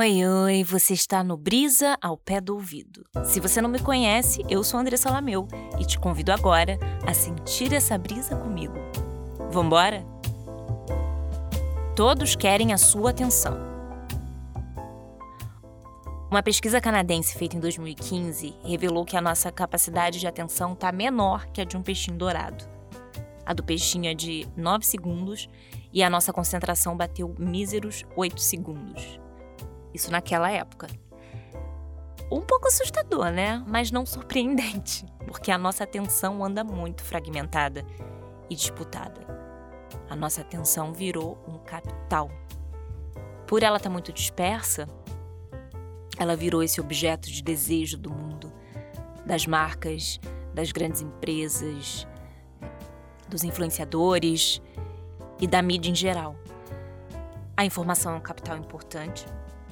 Oi, 0.00 0.24
oi, 0.24 0.62
você 0.62 0.94
está 0.94 1.24
no 1.24 1.36
Brisa 1.36 1.98
ao 2.00 2.16
pé 2.16 2.40
do 2.40 2.54
ouvido. 2.54 3.04
Se 3.24 3.40
você 3.40 3.60
não 3.60 3.68
me 3.68 3.80
conhece, 3.80 4.44
eu 4.48 4.62
sou 4.62 4.78
Andressa 4.78 5.10
Lameu 5.10 5.48
e 5.76 5.84
te 5.84 5.98
convido 5.98 6.30
agora 6.30 6.78
a 7.04 7.12
sentir 7.12 7.72
essa 7.72 7.98
brisa 7.98 8.36
comigo. 8.36 8.74
Vambora? 9.50 10.06
Todos 11.96 12.36
querem 12.36 12.72
a 12.72 12.78
sua 12.78 13.10
atenção. 13.10 13.58
Uma 16.30 16.44
pesquisa 16.44 16.80
canadense 16.80 17.36
feita 17.36 17.56
em 17.56 17.60
2015 17.60 18.54
revelou 18.62 19.04
que 19.04 19.16
a 19.16 19.20
nossa 19.20 19.50
capacidade 19.50 20.20
de 20.20 20.28
atenção 20.28 20.74
está 20.74 20.92
menor 20.92 21.46
que 21.46 21.60
a 21.60 21.64
de 21.64 21.76
um 21.76 21.82
peixinho 21.82 22.16
dourado. 22.16 22.64
A 23.44 23.52
do 23.52 23.64
peixinho 23.64 24.08
é 24.08 24.14
de 24.14 24.46
9 24.56 24.86
segundos 24.86 25.48
e 25.92 26.04
a 26.04 26.08
nossa 26.08 26.32
concentração 26.32 26.96
bateu 26.96 27.34
míseros 27.36 28.04
8 28.14 28.40
segundos. 28.40 29.18
Isso 29.92 30.10
naquela 30.10 30.50
época. 30.50 30.88
Um 32.30 32.40
pouco 32.42 32.68
assustador, 32.68 33.30
né? 33.30 33.64
Mas 33.66 33.90
não 33.90 34.04
surpreendente, 34.06 35.06
porque 35.26 35.50
a 35.50 35.58
nossa 35.58 35.84
atenção 35.84 36.44
anda 36.44 36.62
muito 36.62 37.02
fragmentada 37.02 37.84
e 38.50 38.54
disputada. 38.54 39.26
A 40.08 40.16
nossa 40.16 40.40
atenção 40.40 40.92
virou 40.92 41.38
um 41.46 41.58
capital. 41.58 42.30
Por 43.46 43.62
ela 43.62 43.76
estar 43.78 43.88
tá 43.88 43.92
muito 43.92 44.12
dispersa, 44.12 44.86
ela 46.18 46.36
virou 46.36 46.62
esse 46.62 46.80
objeto 46.80 47.30
de 47.30 47.42
desejo 47.42 47.96
do 47.96 48.10
mundo, 48.10 48.52
das 49.24 49.46
marcas, 49.46 50.20
das 50.52 50.72
grandes 50.72 51.00
empresas, 51.00 52.06
dos 53.28 53.44
influenciadores 53.44 54.60
e 55.40 55.46
da 55.46 55.62
mídia 55.62 55.90
em 55.90 55.94
geral. 55.94 56.36
A 57.56 57.64
informação 57.64 58.14
é 58.14 58.16
um 58.16 58.20
capital 58.20 58.56
importante, 58.56 59.26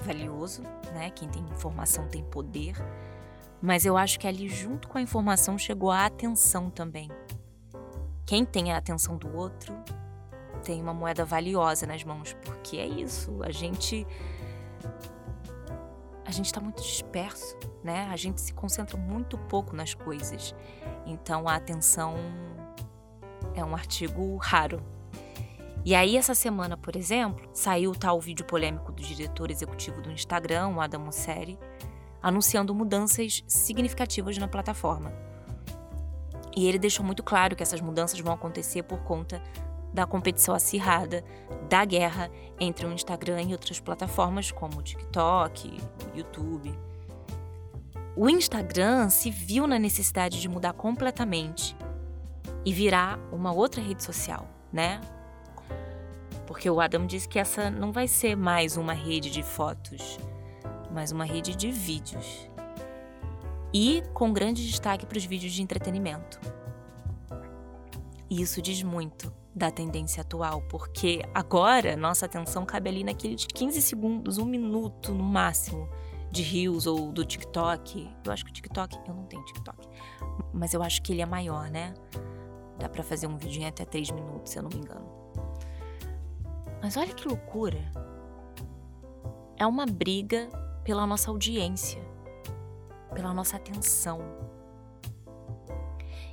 valioso, 0.06 0.62
né? 0.92 1.10
Quem 1.10 1.28
tem 1.28 1.42
informação 1.42 2.06
tem 2.08 2.22
poder. 2.24 2.76
Mas 3.60 3.84
eu 3.84 3.96
acho 3.96 4.18
que 4.18 4.26
ali, 4.26 4.48
junto 4.48 4.88
com 4.88 4.98
a 4.98 5.00
informação, 5.00 5.58
chegou 5.58 5.90
a 5.90 6.06
atenção 6.06 6.70
também. 6.70 7.10
Quem 8.24 8.44
tem 8.44 8.72
a 8.72 8.76
atenção 8.76 9.16
do 9.16 9.36
outro 9.36 9.74
tem 10.62 10.80
uma 10.80 10.94
moeda 10.94 11.24
valiosa 11.24 11.86
nas 11.86 12.02
mãos, 12.04 12.34
porque 12.44 12.76
é 12.76 12.86
isso. 12.86 13.42
A 13.42 13.50
gente. 13.50 14.06
A 16.24 16.30
gente 16.32 16.46
está 16.46 16.60
muito 16.60 16.82
disperso, 16.82 17.56
né? 17.84 18.08
A 18.10 18.16
gente 18.16 18.40
se 18.40 18.52
concentra 18.52 18.96
muito 18.96 19.38
pouco 19.38 19.76
nas 19.76 19.94
coisas. 19.94 20.54
Então 21.06 21.48
a 21.48 21.54
atenção 21.54 22.16
é 23.54 23.64
um 23.64 23.74
artigo 23.74 24.36
raro, 24.38 24.82
e 25.86 25.94
aí, 25.94 26.16
essa 26.16 26.34
semana, 26.34 26.76
por 26.76 26.96
exemplo, 26.96 27.48
saiu 27.52 27.92
o 27.92 27.94
tal 27.94 28.20
vídeo 28.20 28.44
polêmico 28.44 28.90
do 28.90 29.00
diretor 29.00 29.52
executivo 29.52 30.02
do 30.02 30.10
Instagram, 30.10 30.70
o 30.70 30.80
Adam 30.80 31.00
Mosseri, 31.00 31.56
anunciando 32.20 32.74
mudanças 32.74 33.44
significativas 33.46 34.36
na 34.36 34.48
plataforma. 34.48 35.12
E 36.56 36.66
ele 36.66 36.76
deixou 36.76 37.06
muito 37.06 37.22
claro 37.22 37.54
que 37.54 37.62
essas 37.62 37.80
mudanças 37.80 38.18
vão 38.18 38.34
acontecer 38.34 38.82
por 38.82 38.98
conta 39.04 39.40
da 39.94 40.04
competição 40.04 40.56
acirrada, 40.56 41.24
da 41.68 41.84
guerra 41.84 42.32
entre 42.58 42.84
o 42.84 42.92
Instagram 42.92 43.42
e 43.42 43.52
outras 43.52 43.78
plataformas 43.78 44.50
como 44.50 44.80
o 44.80 44.82
TikTok, 44.82 45.72
YouTube. 46.16 46.76
O 48.16 48.28
Instagram 48.28 49.08
se 49.08 49.30
viu 49.30 49.68
na 49.68 49.78
necessidade 49.78 50.40
de 50.40 50.48
mudar 50.48 50.72
completamente 50.72 51.76
e 52.64 52.72
virar 52.72 53.20
uma 53.30 53.52
outra 53.52 53.80
rede 53.80 54.02
social, 54.02 54.48
né? 54.72 55.00
Porque 56.46 56.70
o 56.70 56.80
Adam 56.80 57.06
disse 57.06 57.28
que 57.28 57.38
essa 57.38 57.70
não 57.70 57.92
vai 57.92 58.06
ser 58.06 58.36
mais 58.36 58.76
uma 58.76 58.92
rede 58.92 59.30
de 59.30 59.42
fotos, 59.42 60.18
mas 60.92 61.10
uma 61.10 61.24
rede 61.24 61.54
de 61.54 61.70
vídeos. 61.70 62.48
E 63.74 64.02
com 64.14 64.32
grande 64.32 64.64
destaque 64.66 65.04
para 65.04 65.18
os 65.18 65.24
vídeos 65.24 65.52
de 65.52 65.62
entretenimento. 65.62 66.40
E 68.30 68.40
isso 68.40 68.62
diz 68.62 68.82
muito 68.82 69.32
da 69.54 69.70
tendência 69.70 70.20
atual, 70.20 70.62
porque 70.62 71.22
agora 71.34 71.96
nossa 71.96 72.26
atenção 72.26 72.64
cabe 72.64 72.90
ali 72.90 73.02
naqueles 73.02 73.46
15 73.46 73.80
segundos, 73.82 74.38
um 74.38 74.44
minuto 74.44 75.12
no 75.12 75.24
máximo 75.24 75.88
de 76.30 76.42
Reels 76.42 76.86
ou 76.86 77.10
do 77.10 77.24
TikTok. 77.24 78.08
Eu 78.24 78.32
acho 78.32 78.44
que 78.44 78.50
o 78.50 78.54
TikTok, 78.54 78.98
eu 79.08 79.14
não 79.14 79.24
tenho 79.24 79.44
TikTok, 79.44 79.88
mas 80.52 80.74
eu 80.74 80.82
acho 80.82 81.02
que 81.02 81.12
ele 81.12 81.22
é 81.22 81.26
maior, 81.26 81.70
né? 81.70 81.94
Dá 82.78 82.88
para 82.88 83.02
fazer 83.02 83.26
um 83.26 83.36
vídeo 83.36 83.62
em 83.62 83.66
até 83.66 83.84
3 83.84 84.10
minutos, 84.10 84.52
se 84.52 84.58
eu 84.58 84.62
não 84.62 84.70
me 84.70 84.76
engano. 84.76 85.25
Mas 86.82 86.96
olha 86.96 87.14
que 87.14 87.26
loucura. 87.26 87.80
É 89.56 89.66
uma 89.66 89.86
briga 89.86 90.48
pela 90.84 91.06
nossa 91.06 91.30
audiência, 91.30 92.00
pela 93.14 93.32
nossa 93.32 93.56
atenção. 93.56 94.20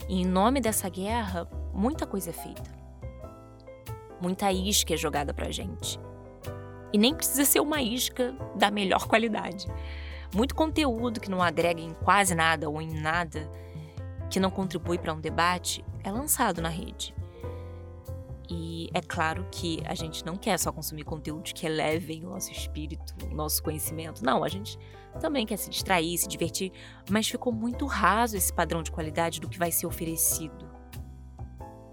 E 0.08 0.22
em 0.22 0.26
nome 0.26 0.60
dessa 0.60 0.90
guerra, 0.90 1.48
muita 1.74 2.06
coisa 2.06 2.30
é 2.30 2.34
feita. 2.34 2.70
Muita 4.22 4.52
isca 4.52 4.94
é 4.94 4.98
jogada 4.98 5.34
pra 5.34 5.52
gente. 5.52 6.00
E 6.92 6.98
nem 6.98 7.16
precisa 7.16 7.46
ser 7.46 7.60
uma 7.60 7.82
isca 7.82 8.36
da 8.56 8.70
melhor 8.70 9.08
qualidade. 9.08 9.68
Muito 10.36 10.56
conteúdo 10.56 11.20
que 11.20 11.32
não 11.32 11.42
agrega 11.42 11.82
em 11.82 11.94
quase 11.94 12.36
nada 12.36 12.70
ou 12.70 12.82
em 12.82 13.00
nada, 13.00 13.50
que 14.30 14.40
não 14.40 14.50
contribui 14.50 14.98
para 14.98 15.14
um 15.14 15.20
debate, 15.20 15.84
é 16.04 16.12
lançado 16.12 16.62
na 16.62 16.70
rede. 16.70 17.16
E 18.50 18.90
é 18.94 19.02
claro 19.02 19.48
que 19.52 19.82
a 19.86 19.96
gente 19.96 20.26
não 20.26 20.36
quer 20.36 20.58
só 20.60 20.72
consumir 20.72 21.04
conteúdos 21.04 21.54
que 21.54 21.66
elevem 21.66 22.26
o 22.26 22.30
nosso 22.30 22.52
espírito, 22.52 23.16
o 23.32 23.34
nosso 23.34 23.64
conhecimento. 23.64 24.24
Não, 24.24 24.44
a 24.44 24.50
gente 24.50 24.78
também 25.20 25.46
quer 25.46 25.58
se 25.58 25.70
distrair, 25.70 26.18
se 26.18 26.28
divertir, 26.28 26.72
mas 27.10 27.28
ficou 27.28 27.54
muito 27.54 27.86
raso 27.86 28.36
esse 28.36 28.52
padrão 28.52 28.84
de 28.84 28.92
qualidade 28.92 29.40
do 29.40 29.48
que 29.48 29.58
vai 29.58 29.72
ser 29.72 29.88
oferecido. 29.88 30.70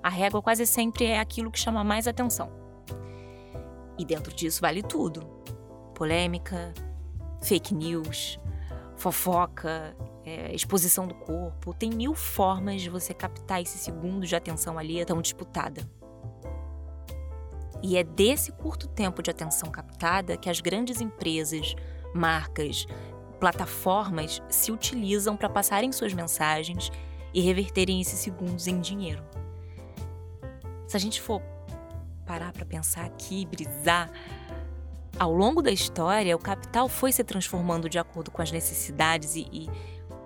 A 0.02 0.08
régua 0.08 0.42
quase 0.42 0.66
sempre 0.66 1.04
é 1.04 1.20
aquilo 1.20 1.50
que 1.50 1.58
chama 1.58 1.84
mais 1.84 2.08
atenção. 2.08 2.50
E 3.98 4.04
dentro 4.04 4.34
disso 4.34 4.60
vale 4.60 4.82
tudo: 4.82 5.20
polêmica, 5.94 6.72
fake 7.42 7.74
news, 7.74 8.40
fofoca, 8.96 9.94
é, 10.24 10.54
exposição 10.54 11.06
do 11.06 11.14
corpo. 11.14 11.74
Tem 11.74 11.90
mil 11.90 12.14
formas 12.14 12.80
de 12.80 12.90
você 12.90 13.12
captar 13.12 13.60
esse 13.60 13.78
segundo 13.78 14.26
de 14.26 14.34
atenção 14.34 14.78
ali 14.78 15.00
é 15.00 15.04
tão 15.04 15.20
disputada. 15.20 15.86
E 17.82 17.96
é 17.96 18.04
desse 18.04 18.52
curto 18.52 18.86
tempo 18.86 19.22
de 19.22 19.30
atenção 19.30 19.70
captada 19.70 20.36
que 20.36 20.50
as 20.50 20.60
grandes 20.60 21.00
empresas, 21.00 21.74
marcas, 22.14 22.86
plataformas 23.38 24.42
se 24.48 24.70
utilizam 24.70 25.36
para 25.36 25.48
passarem 25.48 25.90
suas 25.90 26.12
mensagens 26.12 26.90
e 27.32 27.40
reverterem 27.40 28.00
esses 28.00 28.18
segundos 28.18 28.66
em 28.66 28.80
dinheiro. 28.80 29.24
Se 30.86 30.96
a 30.96 31.00
gente 31.00 31.20
for 31.20 31.40
parar 32.26 32.52
para 32.52 32.66
pensar 32.66 33.04
aqui, 33.06 33.46
brisar, 33.46 34.10
ao 35.18 35.32
longo 35.32 35.62
da 35.62 35.70
história, 35.70 36.34
o 36.36 36.38
capital 36.38 36.88
foi 36.88 37.12
se 37.12 37.22
transformando 37.24 37.88
de 37.88 37.98
acordo 37.98 38.30
com 38.30 38.42
as 38.42 38.50
necessidades 38.50 39.36
e, 39.36 39.46
e, 39.52 39.68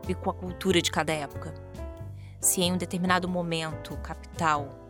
e 0.08 0.14
com 0.14 0.30
a 0.30 0.34
cultura 0.34 0.80
de 0.80 0.90
cada 0.90 1.12
época. 1.12 1.54
Se 2.40 2.62
em 2.62 2.72
um 2.72 2.76
determinado 2.76 3.28
momento 3.28 3.94
o 3.94 3.98
capital 3.98 4.83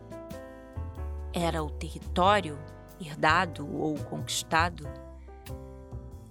era 1.35 1.61
o 1.61 1.69
território 1.69 2.57
herdado 2.97 3.69
ou 3.69 3.95
conquistado, 4.05 4.87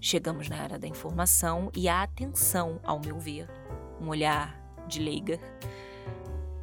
chegamos 0.01 0.49
na 0.49 0.57
era 0.57 0.79
da 0.79 0.87
informação 0.89 1.71
e 1.75 1.91
a 1.91 2.03
atenção, 2.03 2.81
ao 2.83 2.99
meu 2.99 3.19
ver, 3.19 3.47
um 4.01 4.09
olhar 4.09 4.59
de 4.89 5.01
leiga, 5.01 5.39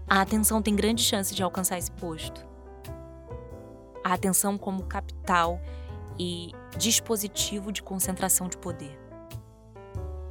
a 0.07 0.21
atenção 0.21 0.59
tem 0.59 0.75
grande 0.75 1.03
chance 1.03 1.35
de 1.35 1.43
alcançar 1.43 1.77
esse 1.77 1.91
posto. 1.91 2.43
A 4.03 4.13
atenção 4.13 4.57
como 4.57 4.83
capital 4.83 5.61
e 6.17 6.51
dispositivo 6.77 7.71
de 7.71 7.83
concentração 7.83 8.47
de 8.47 8.57
poder. 8.57 8.99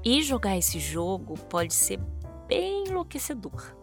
E 0.05 0.20
jogar 0.23 0.56
esse 0.56 0.81
jogo 0.81 1.34
pode 1.49 1.73
ser 1.73 2.00
bem 2.49 2.88
enlouquecedor. 2.88 3.75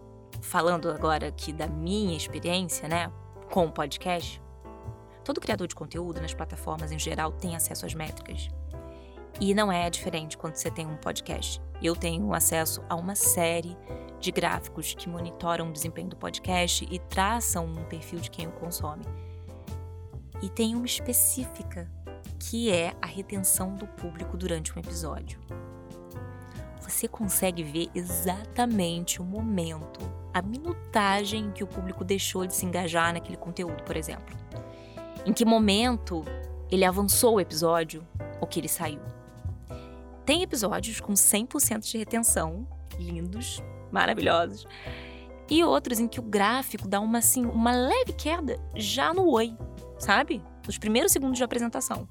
Falando 0.42 0.92
agora 0.92 1.30
aqui 1.30 1.54
da 1.54 1.68
minha 1.68 2.16
experiência, 2.16 2.88
né? 2.90 3.10
Com 3.50 3.66
o 3.66 3.72
podcast, 3.72 4.42
todo 5.24 5.42
criador 5.42 5.68
de 5.68 5.76
conteúdo 5.76 6.22
nas 6.22 6.34
plataformas 6.34 6.92
em 6.92 7.00
geral 7.00 7.32
tem 7.32 7.56
acesso 7.56 7.86
às 7.86 7.94
métricas. 7.94 8.50
E 9.40 9.54
não 9.54 9.72
é 9.72 9.90
diferente 9.90 10.38
quando 10.38 10.56
você 10.56 10.72
tem 10.72 10.86
um 10.86 10.98
podcast. 10.98 11.62
Eu 11.82 11.96
tenho 11.96 12.34
acesso 12.34 12.84
a 12.90 12.96
uma 12.96 13.16
série 13.16 13.78
de 14.20 14.32
gráficos 14.32 14.96
que 14.96 15.08
monitoram 15.08 15.70
o 15.70 15.72
desempenho 15.72 16.10
do 16.10 16.16
podcast 16.16 16.88
e 16.90 16.98
traçam 16.98 17.66
um 17.66 17.84
perfil 17.86 18.20
de 18.20 18.32
quem 18.32 18.48
o 18.48 18.52
consome. 18.52 19.06
E 20.42 20.50
tem 20.50 20.76
uma 20.76 20.86
específica, 20.86 21.90
que 22.40 22.72
é 22.72 22.96
a 23.02 23.06
retenção 23.06 23.76
do 23.76 23.86
público 23.86 24.38
durante 24.38 24.76
um 24.76 24.80
episódio. 24.80 25.40
Você 26.98 27.08
consegue 27.08 27.62
ver 27.62 27.92
exatamente 27.94 29.22
o 29.22 29.24
momento 29.24 30.00
a 30.34 30.42
minutagem 30.42 31.52
que 31.52 31.64
o 31.64 31.68
público 31.68 32.04
deixou 32.04 32.48
de 32.48 32.56
se 32.56 32.66
engajar 32.66 33.14
naquele 33.14 33.38
conteúdo, 33.38 33.84
por 33.84 33.96
exemplo. 33.96 34.36
Em 35.24 35.32
que 35.32 35.46
momento 35.46 36.26
ele 36.72 36.84
avançou 36.84 37.36
o 37.36 37.40
episódio 37.40 38.04
ou 38.42 38.48
que 38.48 38.60
ele 38.60 38.68
saiu. 38.68 39.00
Tem 40.26 40.42
episódios 40.42 41.00
com 41.00 41.14
100% 41.14 41.82
de 41.82 42.00
retenção, 42.00 42.68
lindos, 42.98 43.62
maravilhosos, 43.92 44.66
e 45.48 45.64
outros 45.64 46.00
em 46.00 46.08
que 46.08 46.20
o 46.20 46.24
gráfico 46.24 46.88
dá 46.88 47.00
uma 47.00 47.20
assim, 47.20 47.46
uma 47.46 47.74
leve 47.74 48.14
queda 48.14 48.60
já 48.76 49.14
no 49.14 49.30
oi, 49.30 49.56
sabe? 50.00 50.44
Nos 50.66 50.80
primeiros 50.80 51.12
segundos 51.12 51.38
de 51.38 51.44
apresentação. 51.44 52.10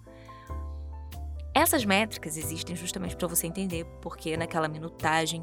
Essas 1.57 1.87
métricas 1.87 2.37
existem 2.37 2.77
justamente 2.77 3.17
para 3.17 3.27
você 3.27 3.47
entender 3.47 3.87
porque 4.03 4.37
naquela 4.37 4.69
minutagem 4.69 5.43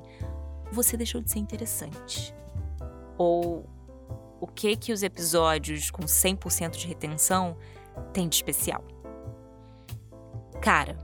você 0.71 0.95
deixou 0.95 1.19
de 1.19 1.31
ser 1.31 1.39
interessante. 1.39 2.36
Ou 3.18 3.68
o 4.39 4.45
que 4.45 4.75
que 4.75 4.94
os 4.94 5.01
episódios 5.01 5.89
com 5.89 6.04
100% 6.04 6.77
de 6.77 6.86
retenção 6.86 7.57
têm 8.13 8.30
de 8.30 8.36
especial. 8.36 8.83
Cara, 10.62 10.95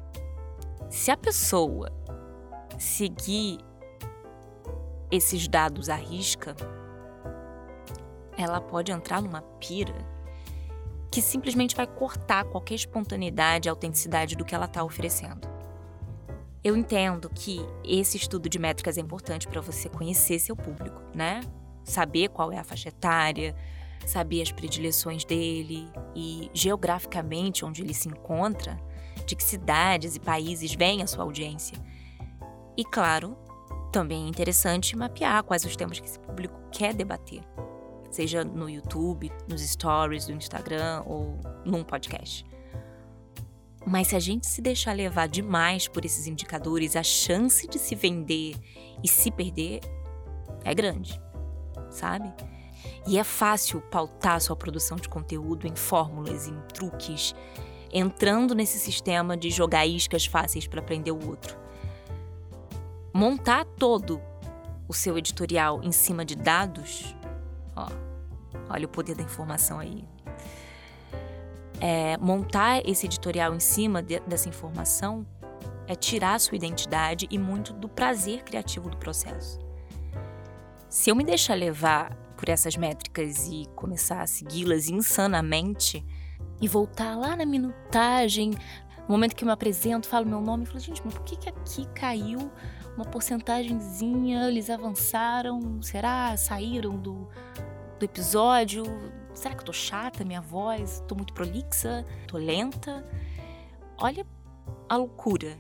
se 0.92 1.10
a 1.10 1.18
pessoa 1.18 1.92
seguir 2.78 3.58
esses 5.10 5.48
dados 5.48 5.90
à 5.90 5.96
risca, 5.96 6.56
ela 8.38 8.62
pode 8.62 8.92
entrar 8.92 9.24
numa 9.24 9.42
pira 9.42 10.19
que 11.12 11.22
simplesmente 11.22 11.76
vai 11.76 11.88
cortar 11.88 12.46
qualquer 12.46 12.76
espontaneidade 12.76 13.68
e 13.68 13.70
autenticidade 13.70 14.36
do 14.36 14.46
que 14.46 14.54
ela 14.54 14.66
está 14.66 14.84
oferecendo. 14.84 15.48
Eu 16.64 16.76
entendo 16.76 17.30
que 17.30 17.60
esse 17.84 18.18
estudo 18.18 18.50
de 18.50 18.60
métricas 18.60 18.98
é 18.98 19.02
importante 19.02 19.48
para 19.48 19.62
você 19.62 19.90
conhecer 19.90 20.40
seu 20.40 20.56
público, 20.56 21.02
né? 21.16 21.42
Saber 21.84 22.28
qual 22.30 22.52
é 22.52 22.58
a 22.58 22.64
faixa 22.64 22.90
etária, 22.90 23.56
saber 24.06 24.42
as 24.42 24.52
predileções 24.52 25.24
dele 25.24 25.90
e 26.16 26.50
geograficamente 26.54 27.66
onde 27.66 27.82
ele 27.82 27.94
se 27.94 28.10
encontra, 28.10 28.78
de 29.26 29.36
que 29.36 29.44
cidades 29.44 30.16
e 30.16 30.20
países 30.20 30.76
vem 30.76 31.02
a 31.02 31.08
sua 31.08 31.24
audiência. 31.24 31.78
E 32.76 32.84
claro, 32.84 33.38
também 33.92 34.26
é 34.26 34.30
interessante 34.30 34.96
mapear 34.96 35.44
quais 35.44 35.64
os 35.64 35.76
temas 35.76 36.00
que 36.00 36.08
esse 36.08 36.20
público 36.20 36.60
quer 36.72 36.94
debater 36.94 37.42
seja 38.10 38.44
no 38.44 38.70
YouTube, 38.70 39.32
nos 39.48 39.62
stories 39.62 40.26
do 40.26 40.34
Instagram 40.34 41.04
ou 41.06 41.40
num 41.66 41.84
podcast. 41.84 42.46
Mas 43.86 44.10
se 44.10 44.16
a 44.16 44.20
gente 44.20 44.46
se 44.46 44.62
deixar 44.62 44.94
levar 44.94 45.28
demais 45.28 45.88
por 45.88 46.06
esses 46.06 46.28
indicadores, 46.28 46.96
a 46.96 47.04
chance 47.04 47.68
de 47.68 47.80
se 47.80 47.96
vender 47.96 48.56
e 49.04 49.08
se 49.08 49.32
perder 49.32 49.80
é 50.64 50.74
grande, 50.74 51.20
sabe? 51.90 52.32
E 53.08 53.18
é 53.18 53.24
fácil 53.24 53.82
pautar 53.82 54.40
sua 54.42 54.56
produção 54.56 54.98
de 54.98 55.10
conteúdo 55.10 55.66
em 55.66 55.76
fórmulas, 55.76 56.48
em 56.48 56.60
truques, 56.74 57.34
entrando 57.92 58.54
nesse 58.54 58.78
sistema 58.78 59.36
de 59.36 59.50
jogar 59.50 59.86
iscas 59.86 60.26
fáceis 60.26 60.68
para 60.68 60.80
aprender 60.80 61.12
o 61.12 61.28
outro. 61.28 61.58
Montar 63.14 63.66
todo 63.66 64.22
o 64.88 64.94
seu 64.94 65.18
editorial 65.18 65.82
em 65.84 65.92
cima 65.92 66.24
de 66.24 66.36
dados 66.36 67.16
Ó, 67.80 67.88
olha 68.70 68.86
o 68.86 68.90
poder 68.90 69.16
da 69.16 69.24
informação 69.24 69.80
aí. 69.80 70.04
É, 71.80 72.18
montar 72.18 72.82
esse 72.86 73.06
editorial 73.06 73.56
em 73.56 73.60
cima 73.60 74.04
de, 74.04 74.20
dessa 74.22 74.50
informação 74.50 75.26
é 75.88 75.96
tirar 75.96 76.36
a 76.36 76.40
sua 76.40 76.56
identidade 76.56 77.28
e 77.32 77.38
muito 77.38 77.74
do 77.74 77.88
prazer 77.88 78.44
criativo 78.44 78.90
do 78.90 78.98
processo. 78.98 79.60
Se 80.90 81.10
eu 81.10 81.16
me 81.16 81.24
deixar 81.24 81.56
levar 81.56 82.16
por 82.36 82.50
essas 82.50 82.76
métricas 82.76 83.48
e 83.48 83.66
começar 83.76 84.22
a 84.22 84.28
segui-las 84.28 84.90
insanamente 84.90 86.06
e 86.62 86.68
voltar 86.68 87.16
lá 87.16 87.36
na 87.36 87.46
minutagem, 87.46 88.54
no 89.10 89.16
momento 89.16 89.36
que 89.36 89.44
eu 89.44 89.48
me 89.48 89.52
apresento, 89.52 90.08
falo 90.08 90.24
meu 90.24 90.40
nome 90.40 90.66
e 90.66 90.68
falo, 90.68 90.80
gente, 90.80 91.02
mas 91.04 91.16
por 91.16 91.24
que, 91.24 91.36
que 91.36 91.50
aqui 91.50 91.88
caiu 91.96 92.52
uma 92.96 93.04
porcentagemzinha? 93.04 94.48
Eles 94.48 94.70
avançaram? 94.70 95.82
Será? 95.82 96.38
Saíram 96.38 96.96
do, 96.96 97.28
do 97.98 98.06
episódio. 98.06 98.84
Será 99.34 99.56
que 99.56 99.62
eu 99.62 99.66
tô 99.66 99.74
chata, 99.74 100.24
minha 100.24 100.42
voz? 100.42 101.04
Tô 101.08 101.16
muito 101.16 101.34
prolixa? 101.34 102.06
Tô 102.28 102.38
lenta? 102.38 103.04
Olha 103.98 104.24
a 104.88 104.96
loucura. 104.96 105.58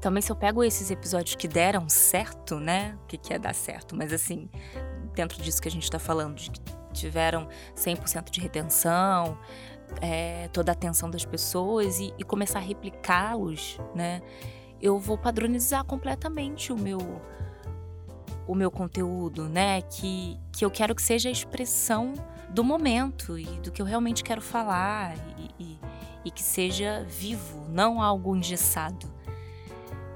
Também 0.00 0.22
se 0.22 0.32
eu 0.32 0.36
pego 0.36 0.64
esses 0.64 0.90
episódios 0.90 1.34
que 1.34 1.46
deram 1.46 1.90
certo, 1.90 2.58
né? 2.58 2.96
O 3.02 3.06
que, 3.06 3.18
que 3.18 3.34
é 3.34 3.38
dar 3.38 3.54
certo? 3.54 3.94
Mas 3.94 4.14
assim, 4.14 4.48
dentro 5.12 5.42
disso 5.42 5.60
que 5.60 5.68
a 5.68 5.70
gente 5.70 5.90
tá 5.90 5.98
falando, 5.98 6.36
de 6.36 6.50
que 6.50 6.60
tiveram 6.94 7.48
100% 7.76 8.30
de 8.30 8.40
retenção, 8.40 9.38
é, 10.00 10.48
toda 10.48 10.72
a 10.72 10.74
atenção 10.74 11.10
das 11.10 11.24
pessoas 11.24 11.98
e, 11.98 12.12
e 12.18 12.24
começar 12.24 12.58
a 12.58 12.62
replicá-los, 12.62 13.78
né? 13.94 14.22
Eu 14.80 14.98
vou 14.98 15.16
padronizar 15.16 15.84
completamente 15.84 16.72
o 16.72 16.76
meu 16.76 16.98
o 18.46 18.54
meu 18.54 18.70
conteúdo, 18.70 19.48
né? 19.48 19.82
Que, 19.82 20.38
que 20.52 20.64
eu 20.64 20.70
quero 20.70 20.94
que 20.94 21.02
seja 21.02 21.28
a 21.28 21.32
expressão 21.32 22.14
do 22.50 22.62
momento 22.62 23.38
e 23.38 23.46
do 23.60 23.70
que 23.70 23.80
eu 23.80 23.86
realmente 23.86 24.22
quero 24.22 24.42
falar 24.42 25.14
e, 25.38 25.50
e, 25.58 25.80
e 26.24 26.30
que 26.30 26.42
seja 26.42 27.04
vivo, 27.08 27.66
não 27.68 28.02
algo 28.02 28.36
engessado. 28.36 29.10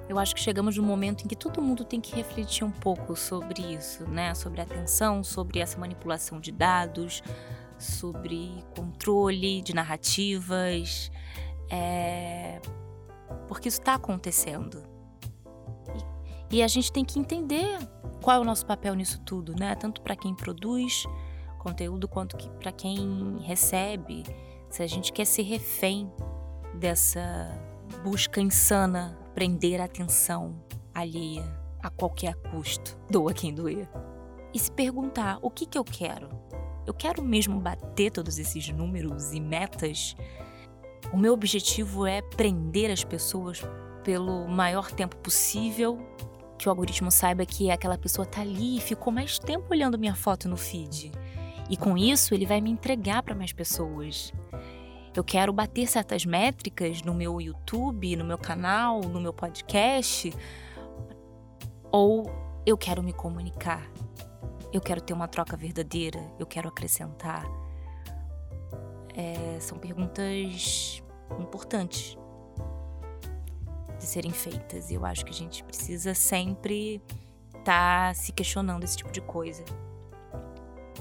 Eu 0.08 0.18
acho 0.18 0.34
que 0.34 0.40
chegamos 0.40 0.76
num 0.76 0.84
momento 0.84 1.24
em 1.24 1.28
que 1.28 1.34
todo 1.34 1.60
mundo 1.60 1.84
tem 1.84 2.00
que 2.00 2.14
refletir 2.14 2.64
um 2.64 2.70
pouco 2.70 3.16
sobre 3.16 3.60
isso, 3.74 4.04
né? 4.04 4.34
Sobre 4.34 4.60
atenção, 4.60 5.24
sobre 5.24 5.58
essa 5.58 5.78
manipulação 5.78 6.38
de 6.38 6.52
dados, 6.52 7.22
sobre 7.78 8.64
controle 8.76 9.62
de 9.62 9.74
narrativas, 9.74 11.10
é... 11.70 12.60
porque 13.48 13.68
isso 13.68 13.80
está 13.80 13.94
acontecendo. 13.94 14.82
E, 16.50 16.56
e 16.56 16.62
a 16.62 16.68
gente 16.68 16.92
tem 16.92 17.04
que 17.04 17.18
entender 17.18 17.78
qual 18.22 18.36
é 18.36 18.40
o 18.40 18.44
nosso 18.44 18.66
papel 18.66 18.94
nisso 18.94 19.20
tudo, 19.20 19.54
né? 19.54 19.74
Tanto 19.74 20.00
para 20.00 20.16
quem 20.16 20.34
produz 20.34 21.04
conteúdo 21.58 22.06
quanto 22.06 22.36
para 22.60 22.70
quem 22.70 23.38
recebe. 23.40 24.22
Se 24.70 24.82
a 24.82 24.86
gente 24.86 25.12
quer 25.12 25.24
ser 25.24 25.42
refém 25.42 26.10
dessa 26.74 27.50
busca 28.04 28.40
insana, 28.40 29.18
prender 29.34 29.80
a 29.80 29.84
atenção 29.84 30.62
alheia 30.94 31.44
a 31.82 31.90
qualquer 31.90 32.34
custo, 32.36 32.98
doa 33.10 33.34
quem 33.34 33.54
doer. 33.54 33.88
E 34.54 34.58
se 34.58 34.70
perguntar: 34.70 35.38
o 35.42 35.50
que, 35.50 35.66
que 35.66 35.78
eu 35.78 35.84
quero? 35.84 36.28
Eu 36.86 36.94
quero 36.94 37.22
mesmo 37.22 37.60
bater 37.60 38.12
todos 38.12 38.38
esses 38.38 38.68
números 38.68 39.32
e 39.32 39.40
metas? 39.40 40.16
O 41.12 41.16
meu 41.16 41.32
objetivo 41.32 42.06
é 42.06 42.22
prender 42.22 42.90
as 42.90 43.02
pessoas 43.02 43.62
pelo 44.04 44.46
maior 44.46 44.90
tempo 44.92 45.16
possível 45.16 45.98
que 46.56 46.68
o 46.68 46.70
algoritmo 46.70 47.10
saiba 47.10 47.44
que 47.44 47.70
aquela 47.70 47.98
pessoa 47.98 48.24
tá 48.24 48.40
ali 48.40 48.78
e 48.78 48.80
ficou 48.80 49.12
mais 49.12 49.38
tempo 49.38 49.66
olhando 49.70 49.98
minha 49.98 50.14
foto 50.14 50.48
no 50.48 50.56
feed. 50.56 51.12
E 51.68 51.76
com 51.76 51.98
isso, 51.98 52.32
ele 52.32 52.46
vai 52.46 52.60
me 52.60 52.70
entregar 52.70 53.22
para 53.22 53.34
mais 53.34 53.52
pessoas. 53.52 54.32
Eu 55.14 55.24
quero 55.24 55.52
bater 55.52 55.88
certas 55.88 56.24
métricas 56.24 57.02
no 57.02 57.14
meu 57.14 57.40
YouTube, 57.40 58.16
no 58.16 58.24
meu 58.24 58.38
canal, 58.38 59.00
no 59.00 59.20
meu 59.20 59.32
podcast, 59.32 60.32
ou 61.90 62.30
eu 62.64 62.76
quero 62.76 63.02
me 63.02 63.12
comunicar. 63.12 63.90
Eu 64.76 64.82
quero 64.82 65.00
ter 65.00 65.14
uma 65.14 65.26
troca 65.26 65.56
verdadeira, 65.56 66.20
eu 66.38 66.44
quero 66.44 66.68
acrescentar. 66.68 67.46
É, 69.14 69.58
são 69.58 69.78
perguntas 69.78 71.02
importantes 71.40 72.18
de 73.98 74.04
serem 74.04 74.32
feitas. 74.32 74.90
E 74.90 74.94
eu 74.94 75.06
acho 75.06 75.24
que 75.24 75.30
a 75.30 75.34
gente 75.34 75.64
precisa 75.64 76.12
sempre 76.12 77.00
estar 77.56 78.08
tá 78.08 78.12
se 78.12 78.32
questionando 78.32 78.84
esse 78.84 78.98
tipo 78.98 79.10
de 79.10 79.22
coisa. 79.22 79.64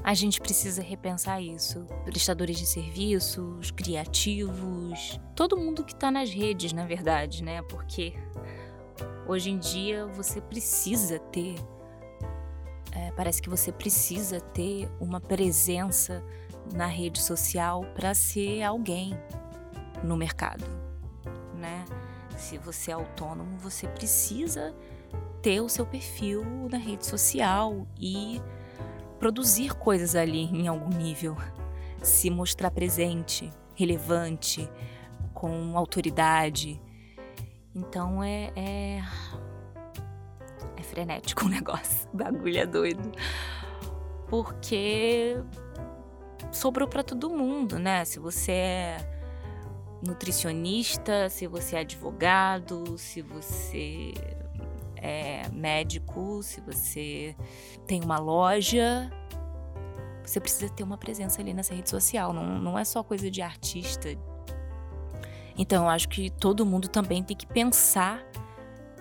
A 0.02 0.14
gente 0.14 0.40
precisa 0.40 0.82
repensar 0.82 1.42
isso. 1.42 1.86
Prestadores 2.06 2.58
de 2.58 2.66
serviços, 2.66 3.72
criativos, 3.72 5.20
todo 5.36 5.58
mundo 5.58 5.84
que 5.84 5.92
está 5.92 6.10
nas 6.10 6.30
redes, 6.30 6.72
na 6.72 6.86
verdade, 6.86 7.44
né? 7.44 7.62
Porque 7.64 8.14
hoje 9.28 9.50
em 9.50 9.60
dia 9.60 10.06
você 10.06 10.40
precisa 10.40 11.20
ter. 11.20 11.56
Parece 13.16 13.42
que 13.42 13.50
você 13.50 13.72
precisa 13.72 14.40
ter 14.40 14.90
uma 15.00 15.22
presença 15.22 16.24
na 16.74 16.86
rede 16.86 17.22
social 17.22 17.86
para 17.96 18.14
ser 18.14 18.64
alguém 18.64 19.18
no 20.04 20.18
mercado, 20.18 20.66
né? 21.56 21.86
Se 22.38 22.58
você 22.58 22.92
é 22.92 22.94
autônomo, 22.94 23.58
você 23.58 23.88
precisa 23.88 24.76
ter 25.42 25.62
o 25.62 25.70
seu 25.70 25.86
perfil 25.86 26.44
na 26.70 26.78
rede 26.78 27.06
social 27.06 27.88
e 28.00 28.42
produzir 29.20 29.74
coisas 29.76 30.16
ali 30.16 30.44
em 30.44 30.68
algum 30.68 30.90
nível. 30.90 31.38
Se 32.02 32.30
mostrar 32.30 32.72
presente, 32.72 33.52
relevante, 33.74 34.70
com 35.34 35.78
autoridade. 35.78 36.82
Então 37.74 38.24
é, 38.24 38.52
é, 38.56 39.04
é 40.78 40.84
frenético 40.84 41.46
o 41.46 41.50
negócio. 41.50 42.08
O 42.14 42.18
bagulho 42.18 42.58
é 42.58 42.66
doido. 42.66 43.12
Porque 44.28 45.38
sobrou 46.52 46.88
para 46.88 47.04
todo 47.04 47.30
mundo, 47.30 47.78
né? 47.78 48.06
Se 48.06 48.20
você 48.20 48.52
é 48.52 48.98
nutricionista, 50.06 51.30
se 51.30 51.48
você 51.48 51.78
é 51.78 51.80
advogado, 51.80 52.98
se 52.98 53.22
você 53.22 54.14
é 54.96 55.48
médico, 55.50 56.42
se 56.42 56.62
você 56.62 57.36
tem 57.86 58.04
uma 58.04 58.18
loja, 58.18 59.12
você 60.24 60.40
precisa 60.40 60.70
ter 60.70 60.84
uma 60.84 60.98
presença 60.98 61.42
ali 61.42 61.54
nessa 61.54 61.74
rede 61.74 61.90
social. 61.90 62.34
Não, 62.34 62.60
não 62.60 62.80
é 62.80 62.84
só 62.84 63.04
coisa 63.04 63.30
de 63.30 63.42
artista. 63.42 64.10
Então, 65.58 65.84
eu 65.84 65.90
acho 65.90 66.10
que 66.10 66.30
todo 66.30 66.66
mundo 66.66 66.88
também 66.88 67.24
tem 67.24 67.36
que 67.38 67.46
pensar 67.46 68.26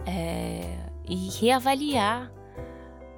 é, 0.07 0.77
e 1.09 1.29
reavaliar 1.41 2.33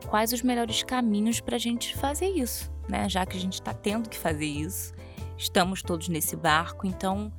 quais 0.06 0.32
os 0.32 0.42
melhores 0.42 0.82
caminhos 0.82 1.40
para 1.40 1.56
a 1.56 1.58
gente 1.58 1.96
fazer 1.96 2.28
isso, 2.28 2.70
né? 2.88 3.08
Já 3.08 3.26
que 3.26 3.36
a 3.36 3.40
gente 3.40 3.54
está 3.54 3.72
tendo 3.72 4.08
que 4.08 4.18
fazer 4.18 4.46
isso, 4.46 4.94
estamos 5.36 5.82
todos 5.82 6.08
nesse 6.08 6.36
barco, 6.36 6.86
então 6.86 7.32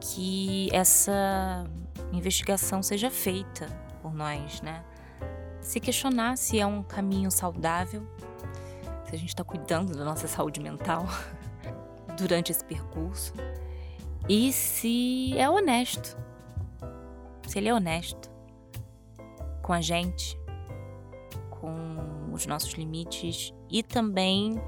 que 0.00 0.68
essa 0.72 1.64
investigação 2.12 2.82
seja 2.82 3.10
feita 3.10 3.66
por 4.02 4.14
nós, 4.14 4.60
né? 4.62 4.84
Se 5.60 5.80
questionar 5.80 6.36
se 6.36 6.58
é 6.58 6.66
um 6.66 6.82
caminho 6.82 7.30
saudável, 7.30 8.06
se 9.04 9.14
a 9.14 9.18
gente 9.18 9.30
está 9.30 9.44
cuidando 9.44 9.96
da 9.96 10.04
nossa 10.04 10.28
saúde 10.28 10.60
mental 10.60 11.06
durante 12.16 12.52
esse 12.52 12.64
percurso 12.64 13.32
e 14.28 14.52
se 14.52 15.36
é 15.36 15.48
honesto, 15.48 16.16
se 17.46 17.58
ele 17.58 17.68
é 17.68 17.74
honesto 17.74 18.37
com 19.68 19.74
a 19.74 19.82
gente, 19.82 20.40
com 21.50 22.32
os 22.32 22.46
nossos 22.46 22.72
limites 22.72 23.52
e 23.70 23.82
também 23.82 24.58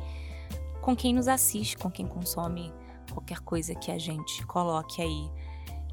com 0.83 0.95
quem 0.95 1.15
nos 1.15 1.27
assiste, 1.27 1.79
com 1.79 1.91
quem 1.91 2.07
consome 2.07 2.71
qualquer 3.11 3.41
coisa 3.41 3.75
que 3.75 3.91
a 3.91 3.97
gente 3.97 4.45
coloque 4.47 5.01
aí 5.01 5.31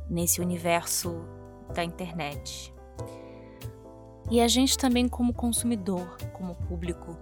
nesse 0.09 0.41
universo 0.41 1.21
da 1.73 1.85
internet. 1.85 2.73
E 4.29 4.41
a 4.41 4.47
gente 4.49 4.77
também, 4.77 5.07
como 5.07 5.33
consumidor, 5.33 6.17
como 6.33 6.53
público, 6.53 7.17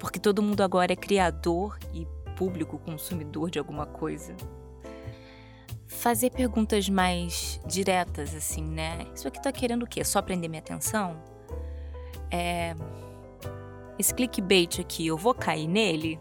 porque 0.00 0.18
todo 0.18 0.42
mundo 0.42 0.62
agora 0.62 0.94
é 0.94 0.96
criador 0.96 1.78
e 1.94 2.08
público 2.36 2.76
consumidor 2.76 3.52
de 3.52 3.58
alguma 3.60 3.86
coisa. 3.86 4.34
Fazer 5.98 6.30
perguntas 6.30 6.88
mais 6.88 7.60
diretas, 7.66 8.34
assim, 8.34 8.64
né? 8.64 9.06
Isso 9.14 9.28
aqui 9.28 9.40
tá 9.40 9.52
querendo 9.52 9.84
o 9.84 9.86
quê? 9.86 10.02
Só 10.04 10.20
prender 10.20 10.50
minha 10.50 10.60
atenção? 10.60 11.22
É... 12.30 12.74
Esse 13.98 14.12
clickbait 14.12 14.80
aqui, 14.80 15.06
eu 15.06 15.16
vou 15.16 15.34
cair 15.34 15.68
nele? 15.68 16.18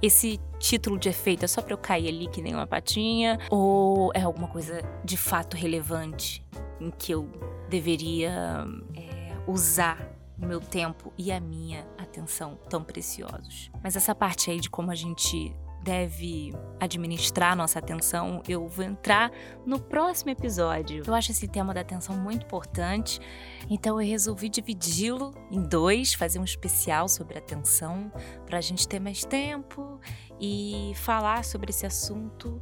Esse 0.00 0.38
título 0.58 0.98
de 0.98 1.08
efeito 1.08 1.44
é 1.44 1.48
só 1.48 1.62
pra 1.62 1.72
eu 1.72 1.78
cair 1.78 2.08
ali 2.08 2.28
que 2.28 2.42
nem 2.42 2.54
uma 2.54 2.66
patinha? 2.66 3.38
Ou 3.50 4.12
é 4.14 4.22
alguma 4.22 4.48
coisa 4.48 4.82
de 5.04 5.16
fato 5.16 5.56
relevante 5.56 6.44
em 6.80 6.90
que 6.90 7.12
eu 7.12 7.28
deveria 7.68 8.66
é, 8.96 9.36
usar 9.46 9.98
o 10.40 10.44
meu 10.44 10.60
tempo 10.60 11.12
e 11.16 11.30
a 11.30 11.40
minha 11.40 11.86
atenção 11.96 12.58
tão 12.68 12.82
preciosos. 12.82 13.70
Mas 13.82 13.96
essa 13.96 14.14
parte 14.14 14.50
aí 14.50 14.60
de 14.60 14.68
como 14.68 14.90
a 14.90 14.94
gente 14.94 15.54
deve 15.82 16.52
administrar 16.80 17.56
nossa 17.56 17.78
atenção, 17.78 18.42
eu 18.48 18.66
vou 18.66 18.84
entrar 18.84 19.30
no 19.66 19.80
próximo 19.80 20.30
episódio. 20.30 21.02
Eu 21.06 21.14
acho 21.14 21.32
esse 21.32 21.48
tema 21.48 21.74
da 21.74 21.80
atenção 21.80 22.16
muito 22.16 22.44
importante, 22.46 23.20
então 23.68 24.00
eu 24.00 24.06
resolvi 24.06 24.48
dividi-lo 24.48 25.34
em 25.50 25.62
dois, 25.62 26.14
fazer 26.14 26.38
um 26.38 26.44
especial 26.44 27.08
sobre 27.08 27.38
atenção, 27.38 28.12
para 28.46 28.58
a 28.58 28.60
gente 28.60 28.86
ter 28.86 29.00
mais 29.00 29.24
tempo 29.24 30.00
e 30.40 30.92
falar 30.96 31.44
sobre 31.44 31.70
esse 31.70 31.86
assunto, 31.86 32.60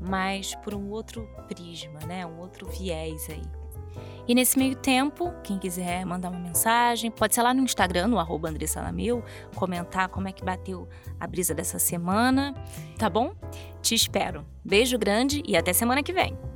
mas 0.00 0.54
por 0.56 0.74
um 0.74 0.90
outro 0.90 1.28
prisma, 1.48 2.00
né? 2.06 2.24
Um 2.26 2.38
outro 2.38 2.68
viés 2.68 3.28
aí. 3.28 3.59
E 4.28 4.34
nesse 4.34 4.58
meio 4.58 4.76
tempo, 4.76 5.32
quem 5.42 5.58
quiser 5.58 6.04
mandar 6.04 6.30
uma 6.30 6.38
mensagem, 6.38 7.10
pode 7.10 7.34
ser 7.34 7.42
lá 7.42 7.52
no 7.52 7.62
Instagram, 7.62 8.08
no 8.08 8.18
arroba 8.18 8.48
Andressalamil, 8.48 9.24
comentar 9.56 10.08
como 10.08 10.28
é 10.28 10.32
que 10.32 10.44
bateu 10.44 10.88
a 11.18 11.26
brisa 11.26 11.54
dessa 11.54 11.78
semana, 11.78 12.54
tá 12.96 13.10
bom? 13.10 13.34
Te 13.82 13.94
espero. 13.94 14.46
Beijo 14.64 14.98
grande 14.98 15.42
e 15.46 15.56
até 15.56 15.72
semana 15.72 16.02
que 16.02 16.12
vem. 16.12 16.49